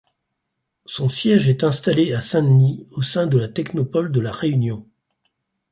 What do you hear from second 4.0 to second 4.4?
de La